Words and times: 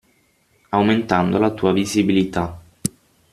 Aumentando 0.71 1.37
la 1.37 1.51
tua 1.51 1.73
visibilità. 1.73 2.59